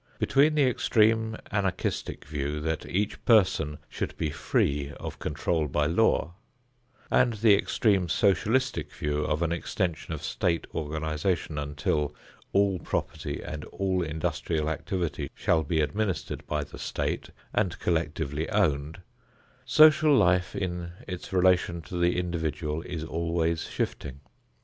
Between 0.17 0.55
the 0.55 0.63
extreme 0.67 1.37
anarchistic 1.51 2.25
view 2.25 2.59
that 2.61 2.87
each 2.87 3.23
person 3.23 3.77
should 3.87 4.17
be 4.17 4.31
free 4.31 4.91
of 4.99 5.19
control 5.19 5.67
by 5.67 5.85
law, 5.85 6.33
and 7.11 7.33
the 7.33 7.53
extreme 7.53 8.09
socialistic 8.09 8.91
view 8.91 9.19
of 9.23 9.43
an 9.43 9.51
extension 9.51 10.11
of 10.11 10.23
state 10.23 10.65
organization 10.73 11.59
until 11.59 12.15
all 12.51 12.79
property 12.79 13.43
and 13.43 13.63
all 13.65 14.01
industrial 14.01 14.71
activity 14.71 15.29
shall 15.35 15.61
be 15.61 15.81
administered 15.81 16.47
by 16.47 16.63
the 16.63 16.79
state 16.79 17.29
and 17.53 17.77
collectively 17.77 18.49
owned, 18.49 19.03
social 19.65 20.15
life 20.17 20.55
in 20.55 20.93
its 21.07 21.31
relation 21.31 21.79
to 21.83 21.95
the 21.95 22.17
individual 22.17 22.81
is 22.81 23.03
always 23.03 23.65
shifting. 23.69 24.19